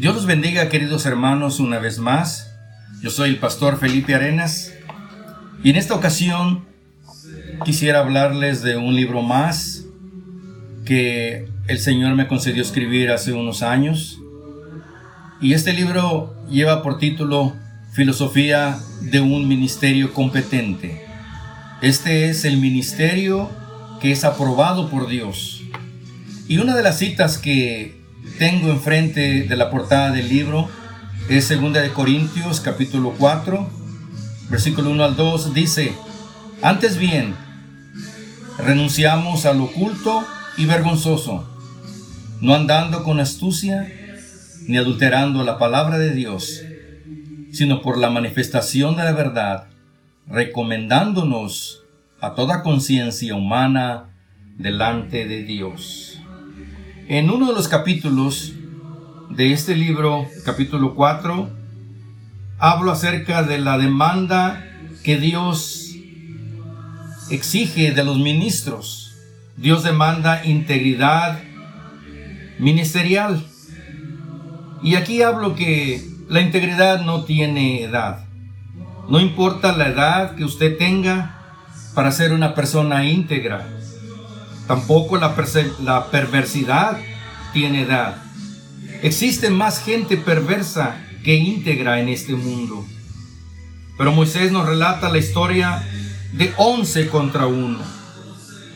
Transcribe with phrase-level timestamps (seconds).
[0.00, 2.54] Dios los bendiga, queridos hermanos, una vez más.
[3.02, 4.72] Yo soy el pastor Felipe Arenas
[5.62, 6.64] y en esta ocasión
[7.66, 9.84] quisiera hablarles de un libro más
[10.86, 14.18] que el Señor me concedió escribir hace unos años.
[15.38, 17.54] Y este libro lleva por título
[17.92, 21.04] Filosofía de un Ministerio Competente.
[21.82, 23.50] Este es el ministerio
[24.00, 25.60] que es aprobado por Dios.
[26.48, 27.99] Y una de las citas que
[28.38, 30.68] tengo enfrente de la portada del libro
[31.28, 33.70] es 2 de Corintios capítulo 4,
[34.48, 35.92] versículo 1 al 2 dice,
[36.60, 37.34] "Antes bien,
[38.58, 41.48] renunciamos al oculto y vergonzoso,
[42.40, 43.86] no andando con astucia
[44.66, 46.62] ni adulterando la palabra de Dios,
[47.52, 49.66] sino por la manifestación de la verdad,
[50.26, 51.82] recomendándonos
[52.20, 54.10] a toda conciencia humana
[54.56, 56.09] delante de Dios.
[57.12, 58.52] En uno de los capítulos
[59.30, 61.50] de este libro, capítulo 4,
[62.60, 64.64] hablo acerca de la demanda
[65.02, 65.96] que Dios
[67.28, 69.16] exige de los ministros.
[69.56, 71.40] Dios demanda integridad
[72.60, 73.44] ministerial.
[74.80, 78.24] Y aquí hablo que la integridad no tiene edad.
[79.08, 81.40] No importa la edad que usted tenga
[81.92, 83.79] para ser una persona íntegra.
[84.70, 85.34] Tampoco la,
[86.12, 86.96] perversidad
[87.52, 88.22] tiene edad.
[89.02, 92.86] Existe más gente perversa que íntegra en este mundo.
[93.98, 95.82] Pero Moisés nos relata la historia
[96.34, 97.80] de 11 contra 1.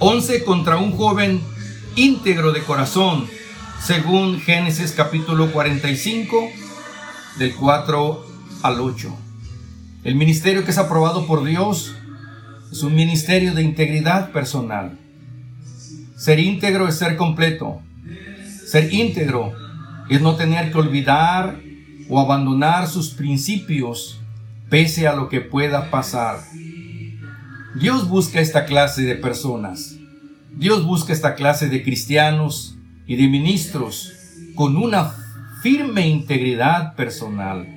[0.00, 1.40] 11 contra un joven
[1.94, 3.28] íntegro de corazón,
[3.80, 6.50] según Génesis capítulo 45,
[7.38, 8.26] del 4
[8.62, 9.16] al 8.
[10.02, 11.94] El ministerio que es aprobado por Dios
[12.72, 14.98] es un ministerio de integridad personal.
[16.24, 17.82] Ser íntegro es ser completo.
[18.66, 19.52] Ser íntegro
[20.08, 21.60] es no tener que olvidar
[22.08, 24.22] o abandonar sus principios
[24.70, 26.38] pese a lo que pueda pasar.
[27.78, 29.98] Dios busca esta clase de personas.
[30.56, 34.14] Dios busca esta clase de cristianos y de ministros
[34.54, 35.12] con una
[35.60, 37.68] firme integridad personal.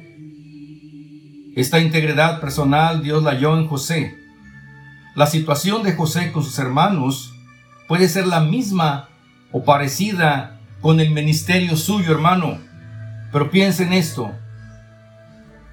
[1.53, 4.15] Esta integridad personal Dios la halló en José.
[5.15, 7.33] La situación de José con sus hermanos
[7.87, 9.09] puede ser la misma
[9.51, 12.57] o parecida con el ministerio suyo, hermano.
[13.31, 14.31] Pero piensen esto.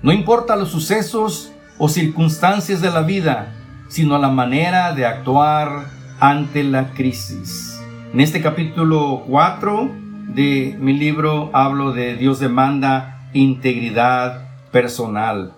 [0.03, 3.53] No importa los sucesos o circunstancias de la vida,
[3.89, 5.87] sino la manera de actuar
[6.21, 7.81] ante la crisis.
[8.13, 9.91] En este capítulo 4
[10.29, 15.55] de mi libro hablo de Dios demanda integridad personal.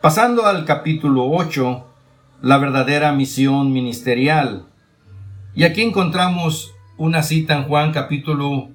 [0.00, 1.86] Pasando al capítulo 8,
[2.42, 4.66] la verdadera misión ministerial.
[5.52, 8.70] Y aquí encontramos una cita en Juan capítulo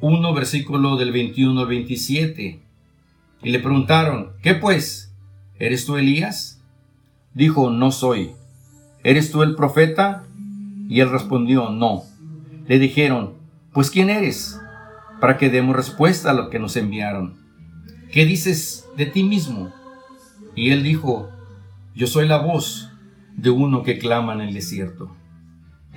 [0.00, 2.62] 1, versículo del 21 al 27.
[3.42, 5.14] Y le preguntaron, ¿qué pues?
[5.58, 6.62] ¿Eres tú Elías?
[7.34, 8.32] Dijo, no soy.
[9.04, 10.24] ¿Eres tú el profeta?
[10.88, 12.04] Y él respondió, no.
[12.66, 13.34] Le dijeron,
[13.74, 14.58] pues ¿quién eres?
[15.20, 17.34] Para que demos respuesta a lo que nos enviaron.
[18.12, 19.74] ¿Qué dices de ti mismo?
[20.54, 21.28] Y él dijo,
[21.94, 22.90] yo soy la voz
[23.36, 25.14] de uno que clama en el desierto.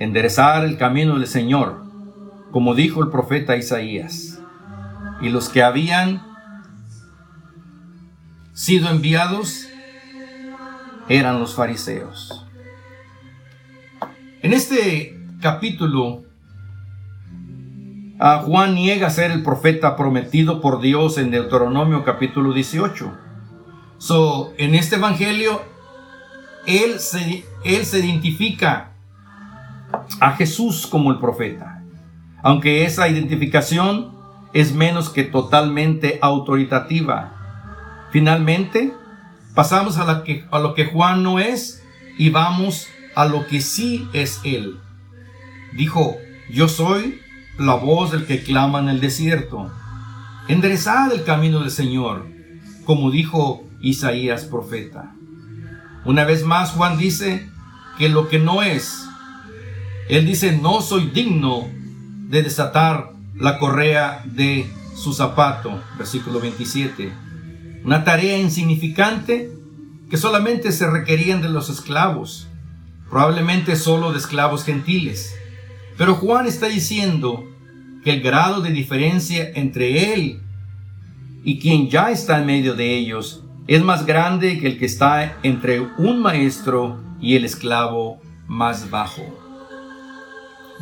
[0.00, 1.84] Enderezar el camino del Señor,
[2.50, 4.40] como dijo el profeta Isaías.
[5.20, 6.26] Y los que habían
[8.52, 9.68] sido enviados
[11.08, 12.44] eran los fariseos.
[14.42, 16.24] En este capítulo
[18.44, 23.18] Juan niega ser el profeta prometido por Dios en Deuteronomio capítulo 18.
[23.96, 25.62] So, en este evangelio,
[26.66, 28.89] él se, él se identifica
[30.20, 31.82] a Jesús como el profeta.
[32.42, 34.12] Aunque esa identificación
[34.52, 37.32] es menos que totalmente autoritativa.
[38.10, 38.92] Finalmente,
[39.54, 41.82] pasamos a, la que, a lo que Juan no es
[42.18, 44.78] y vamos a lo que sí es él.
[45.72, 46.16] Dijo,
[46.50, 47.20] yo soy
[47.58, 49.70] la voz del que clama en el desierto.
[50.48, 52.26] Enderezad el camino del Señor,
[52.84, 55.12] como dijo Isaías profeta.
[56.04, 57.48] Una vez más Juan dice
[57.98, 59.06] que lo que no es,
[60.10, 61.68] él dice, no soy digno
[62.28, 67.12] de desatar la correa de su zapato, versículo 27.
[67.84, 69.50] Una tarea insignificante
[70.10, 72.48] que solamente se requerían de los esclavos,
[73.08, 75.34] probablemente solo de esclavos gentiles.
[75.96, 77.44] Pero Juan está diciendo
[78.04, 80.40] que el grado de diferencia entre él
[81.44, 85.38] y quien ya está en medio de ellos es más grande que el que está
[85.42, 89.39] entre un maestro y el esclavo más bajo.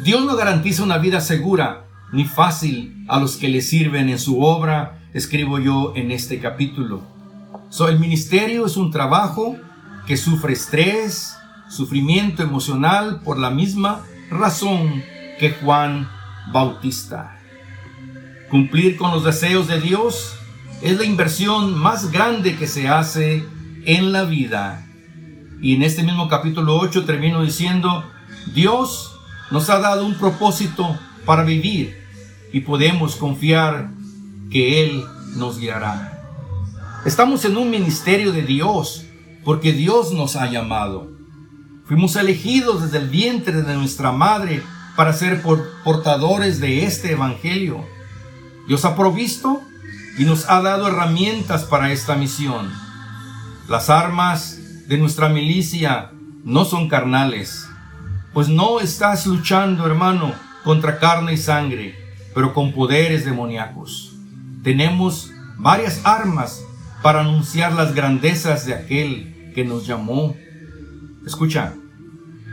[0.03, 4.43] Dios no garantiza una vida segura ni fácil a los que le sirven en su
[4.43, 7.03] obra, escribo yo en este capítulo.
[7.69, 9.57] So, el ministerio es un trabajo
[10.07, 11.37] que sufre estrés,
[11.69, 15.03] sufrimiento emocional por la misma razón
[15.39, 16.09] que Juan
[16.53, 17.39] Bautista.
[18.51, 20.37] Cumplir con los deseos de Dios
[20.81, 23.45] es la inversión más grande que se hace
[23.85, 24.87] en la vida.
[25.61, 28.05] Y en este mismo capítulo 8 termino diciendo,
[28.55, 29.18] Dios
[29.51, 31.97] nos ha dado un propósito para vivir
[32.53, 33.91] y podemos confiar
[34.51, 35.05] que Él
[35.37, 36.23] nos guiará.
[37.05, 39.05] Estamos en un ministerio de Dios
[39.45, 41.11] porque Dios nos ha llamado.
[41.87, 44.63] Fuimos elegidos desde el vientre de nuestra madre
[44.97, 45.43] para ser
[45.85, 47.85] portadores de este Evangelio.
[48.67, 49.63] Dios ha provisto
[50.19, 52.71] y nos ha dado herramientas para esta misión.
[53.69, 54.59] Las armas
[54.89, 56.11] de nuestra milicia
[56.45, 57.69] no son carnales,
[58.39, 60.33] pues no estás luchando, hermano,
[60.63, 61.97] contra carne y sangre,
[62.37, 64.13] pero con poderes demoníacos.
[64.63, 66.65] Tenemos varias armas
[67.03, 70.37] para anunciar las grandezas de aquel que nos llamó.
[71.27, 71.75] Escucha,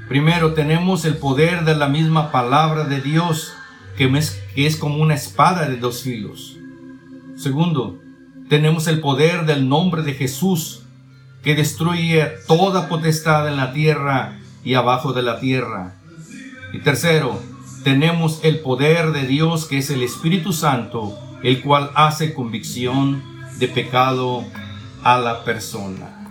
[0.09, 3.53] primero tenemos el poder de la misma palabra de Dios,
[3.95, 6.57] que es, que es como una espada de dos filos.
[7.37, 7.99] Segundo,
[8.49, 10.81] tenemos el poder del nombre de Jesús,
[11.43, 15.93] que destruye toda potestad en la tierra y abajo de la tierra.
[16.73, 17.39] Y tercero,
[17.83, 23.23] tenemos el poder de Dios, que es el Espíritu Santo, el cual hace convicción
[23.59, 24.43] de pecado
[25.03, 26.27] a la persona.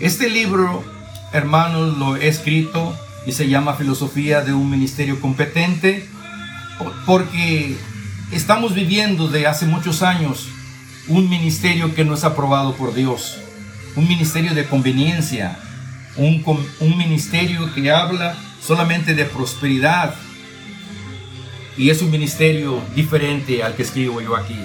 [0.00, 0.82] Este libro,
[1.32, 2.92] hermanos, lo he escrito
[3.24, 6.08] y se llama Filosofía de un Ministerio Competente
[7.06, 7.76] porque
[8.32, 10.48] estamos viviendo de hace muchos años
[11.06, 13.38] un ministerio que no es aprobado por Dios,
[13.94, 15.58] un ministerio de conveniencia,
[16.16, 16.44] un,
[16.80, 20.14] un ministerio que habla solamente de prosperidad
[21.76, 24.58] y es un ministerio diferente al que escribo yo aquí.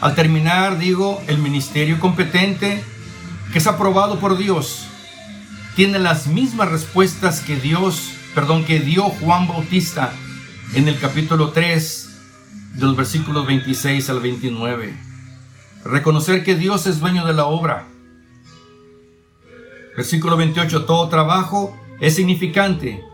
[0.00, 2.82] Al terminar, digo, el ministerio competente
[3.52, 4.86] que es aprobado por Dios
[5.74, 10.12] tiene las mismas respuestas que Dios, perdón, que dio Juan Bautista
[10.74, 12.08] en el capítulo 3
[12.74, 14.94] de los versículos 26 al 29.
[15.84, 17.86] Reconocer que Dios es dueño de la obra.
[19.98, 23.04] Versículo 28, todo trabajo es significante,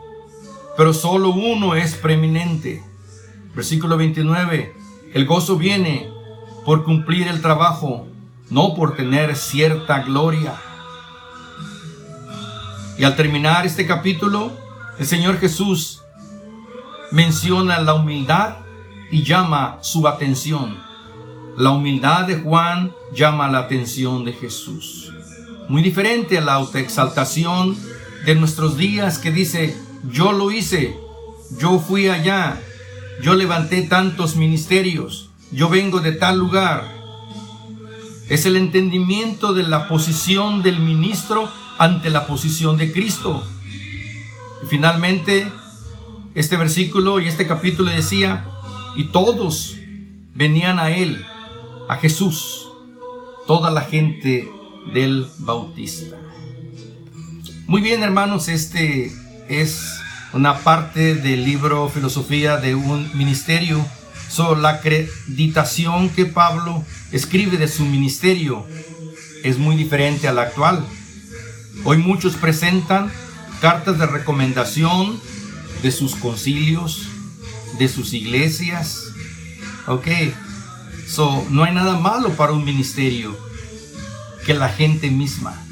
[0.76, 2.84] pero solo uno es preeminente.
[3.54, 4.76] Versículo 29,
[5.14, 6.10] el gozo viene
[6.66, 8.06] por cumplir el trabajo,
[8.50, 10.56] no por tener cierta gloria.
[12.98, 14.52] Y al terminar este capítulo,
[14.98, 16.02] el Señor Jesús
[17.10, 18.56] menciona la humildad
[19.10, 20.76] y llama su atención.
[21.56, 25.13] La humildad de Juan llama la atención de Jesús.
[25.68, 27.76] Muy diferente a la autoexaltación
[28.26, 29.76] de nuestros días que dice,
[30.10, 30.96] yo lo hice,
[31.58, 32.60] yo fui allá,
[33.22, 36.92] yo levanté tantos ministerios, yo vengo de tal lugar.
[38.28, 43.42] Es el entendimiento de la posición del ministro ante la posición de Cristo.
[44.62, 45.50] Y finalmente,
[46.34, 48.46] este versículo y este capítulo decía,
[48.96, 49.76] y todos
[50.34, 51.24] venían a él,
[51.88, 52.68] a Jesús,
[53.46, 54.50] toda la gente
[54.92, 56.16] del Bautista.
[57.66, 59.12] Muy bien, hermanos, este
[59.48, 60.00] es
[60.32, 63.84] una parte del libro Filosofía de un Ministerio
[64.28, 68.66] sobre la acreditación que Pablo escribe de su ministerio.
[69.42, 70.84] Es muy diferente a la actual.
[71.84, 73.10] Hoy muchos presentan
[73.60, 75.20] cartas de recomendación
[75.82, 77.08] de sus concilios,
[77.78, 79.04] de sus iglesias.
[79.86, 80.08] Ok,
[81.06, 83.36] so no hay nada malo para un ministerio
[84.44, 85.64] que la gente misma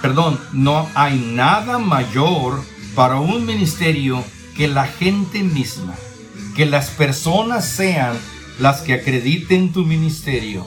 [0.00, 2.62] perdón, no hay nada mayor
[2.94, 4.24] para un ministerio
[4.56, 5.94] que la gente misma,
[6.56, 8.16] que las personas sean
[8.58, 10.66] las que acrediten tu ministerio.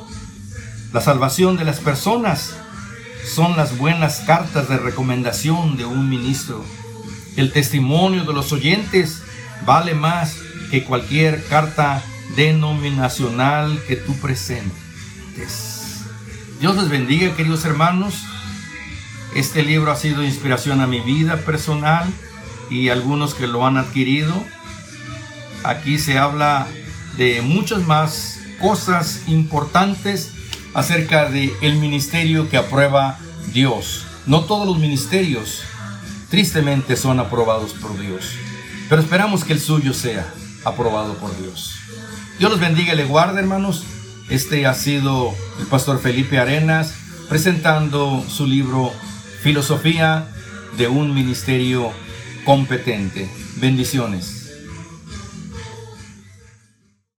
[0.91, 2.55] La salvación de las personas
[3.25, 6.63] son las buenas cartas de recomendación de un ministro.
[7.36, 9.24] El testimonio de los oyentes
[9.65, 10.36] vale más
[10.70, 12.03] que cualquier carta
[12.36, 14.83] denominacional que tú presentes.
[16.60, 18.24] Dios les bendiga, queridos hermanos.
[19.36, 22.08] Este libro ha sido inspiración a mi vida personal
[22.70, 24.34] y algunos que lo han adquirido.
[25.63, 26.68] Aquí se habla
[27.18, 30.32] de muchas más cosas importantes
[30.75, 33.18] acerca del el ministerio que aprueba
[33.52, 34.06] Dios.
[34.28, 35.63] No todos los ministerios,
[36.30, 38.34] tristemente, son aprobados por Dios,
[38.88, 40.32] pero esperamos que el suyo sea
[40.63, 41.75] aprobado por Dios.
[42.38, 43.84] Dios los bendiga y le guarde, hermanos.
[44.30, 46.94] Este ha sido el pastor Felipe Arenas
[47.30, 48.92] presentando su libro
[49.42, 50.27] filosofía
[50.77, 51.92] de un ministerio
[52.46, 53.30] competente.
[53.58, 54.43] Bendiciones.